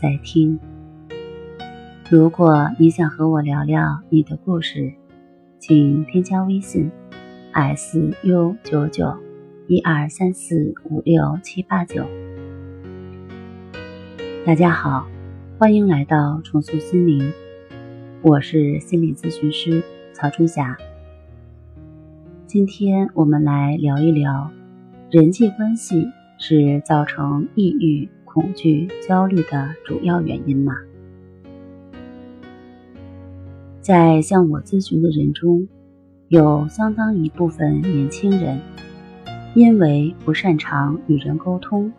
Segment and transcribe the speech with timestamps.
[0.00, 0.58] 在听。
[2.08, 4.94] 如果你想和我聊聊你的故事，
[5.58, 6.90] 请添加微信
[7.52, 9.14] s u 九九
[9.68, 12.06] 一二三四五六七八九。
[14.46, 15.06] 大家好，
[15.58, 17.30] 欢迎来到重塑心灵，
[18.22, 19.82] 我是心理咨询师
[20.14, 20.78] 曹春霞。
[22.46, 24.50] 今天我们来聊一聊
[25.10, 26.08] 人际关系
[26.38, 28.08] 是造成抑郁。
[28.32, 30.72] 恐惧、焦虑的主要原因吗？
[33.80, 35.66] 在向我咨询的人中，
[36.28, 38.60] 有相当一部分年轻人
[39.54, 41.92] 因为不擅长与人沟通，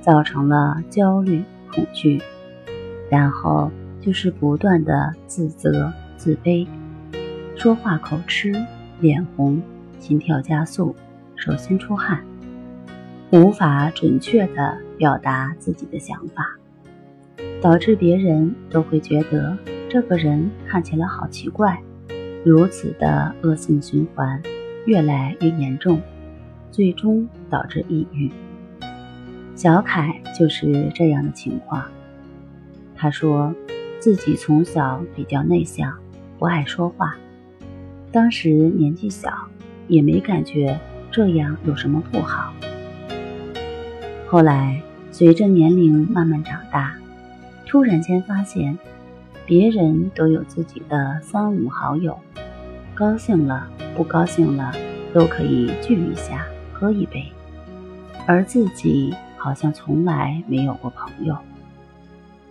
[0.00, 2.20] 造成了焦虑、恐惧，
[3.08, 6.66] 然后就是不断的自责、自卑，
[7.54, 8.52] 说话口吃、
[8.98, 9.62] 脸红、
[10.00, 10.92] 心跳加速、
[11.36, 12.20] 手心出汗。
[13.30, 16.56] 无法准确的表达自己的想法，
[17.62, 19.56] 导致别人都会觉得
[19.88, 21.80] 这个人看起来好奇怪，
[22.44, 24.42] 如此的恶性循环
[24.84, 26.00] 越来越严重，
[26.72, 28.30] 最终导致抑郁。
[29.54, 31.84] 小凯就是这样的情况。
[32.96, 33.54] 他说
[34.00, 35.96] 自己从小比较内向，
[36.38, 37.16] 不爱说话，
[38.10, 39.32] 当时年纪小，
[39.86, 40.78] 也没感觉
[41.10, 42.52] 这样有什么不好。
[44.26, 44.82] 后来，
[45.18, 46.94] 随着年龄慢慢长大，
[47.66, 48.78] 突然间发现，
[49.44, 52.16] 别人都有自己的三五好友，
[52.94, 54.72] 高兴了、不高兴了，
[55.12, 57.24] 都可以聚一下，喝一杯，
[58.28, 61.36] 而自己好像从来没有过朋友，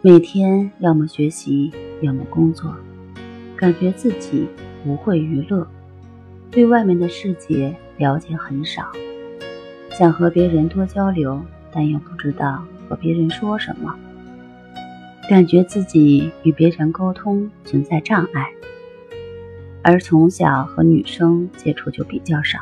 [0.02, 2.76] 每天要么学习，要么工作，
[3.56, 4.46] 感觉自己
[4.84, 5.66] 不会娱乐，
[6.52, 8.92] 对外面的世界了解很少，
[9.92, 11.42] 想和别人多交流。
[11.72, 13.96] 但又不知道和别人说什么，
[15.30, 18.50] 感觉自己与别人沟通存在障碍，
[19.84, 22.60] 而从小和女生接触就比较少，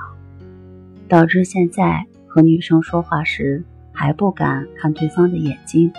[1.08, 3.64] 导致现在和女生说话时
[3.94, 5.92] 还不敢看对方的眼睛，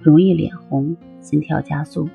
[0.00, 2.08] 容易脸红、心跳加速。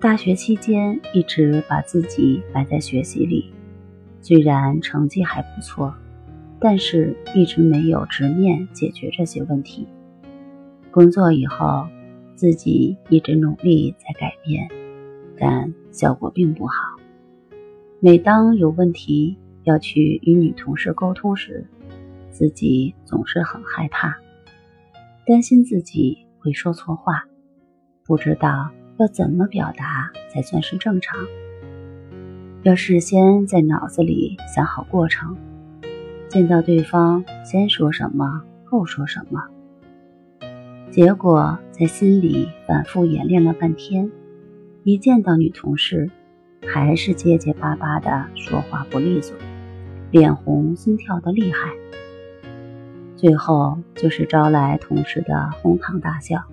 [0.00, 3.52] 大学期间一直把自己摆在学习里，
[4.22, 5.94] 虽然成绩还不错。
[6.60, 9.88] 但是一直没有直面解决这些问题。
[10.90, 11.88] 工作以后，
[12.34, 14.68] 自己一直努力在改变，
[15.38, 16.74] 但效果并不好。
[17.98, 21.66] 每当有问题要去与女同事沟通时，
[22.30, 24.16] 自己总是很害怕，
[25.26, 27.24] 担心自己会说错话，
[28.04, 31.18] 不知道要怎么表达才算是正常。
[32.62, 35.36] 要事先在脑子里想好过程。
[36.30, 39.48] 见到对方，先说什么，后说什么。
[40.88, 44.12] 结果在心里反复演练了半天，
[44.84, 46.08] 一见到女同事，
[46.64, 49.36] 还是结结巴巴的，说话不利索，
[50.12, 51.72] 脸红心跳的厉害。
[53.16, 56.44] 最后就是招来同事的哄堂大笑，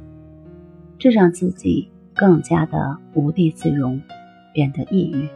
[0.98, 4.02] 这让自己更加的无地自容，
[4.56, 5.30] 变得抑郁。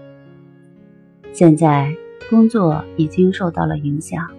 [1.32, 1.96] 现在。
[2.30, 4.30] 工作已经受到了影响，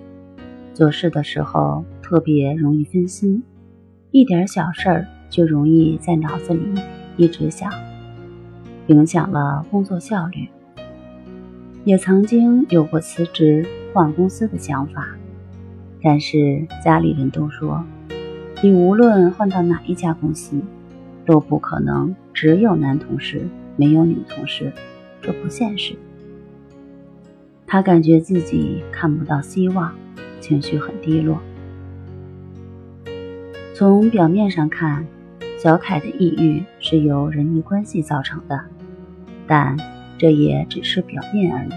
[0.72, 3.42] 做事的时候特别容易分心，
[4.10, 6.62] 一点小事儿就容易在脑子里
[7.16, 7.70] 一直想，
[8.86, 10.48] 影响了工作效率。
[11.84, 15.08] 也曾经有过辞职换公司的想法，
[16.02, 17.84] 但是家里人都说，
[18.62, 20.58] 你无论换到哪一家公司，
[21.26, 23.46] 都不可能只有男同事
[23.76, 24.72] 没有女同事，
[25.20, 25.94] 这不现实。
[27.72, 29.94] 他感觉自己看不到希望，
[30.40, 31.40] 情绪很低落。
[33.74, 35.06] 从表面上看，
[35.58, 38.60] 小凯的抑郁是由人际关系造成的，
[39.46, 39.74] 但
[40.18, 41.70] 这也只是表面而已。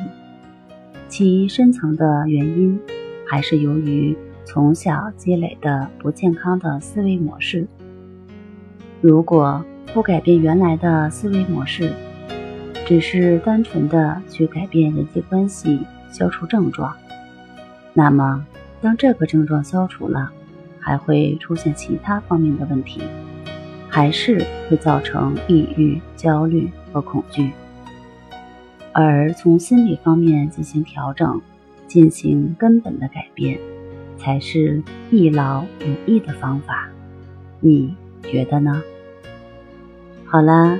[1.08, 2.78] 其深层的原因
[3.26, 7.66] 还是由于从小积累的不健康的思维模式。
[9.00, 9.64] 如果
[9.94, 11.94] 不改变原来的思维模式，
[12.86, 15.80] 只是单纯的去改变人际关系，
[16.12, 16.96] 消除症状，
[17.94, 18.46] 那么
[18.80, 20.32] 当这个症状消除了，
[20.80, 23.02] 还会出现其他方面的问题，
[23.90, 27.52] 还是会造成抑郁、焦虑和恐惧。
[28.94, 31.42] 而从心理方面进行调整，
[31.88, 33.60] 进行根本的改变，
[34.18, 36.88] 才是一劳永逸的方法。
[37.60, 38.82] 你觉得呢？
[40.26, 40.80] 好啦，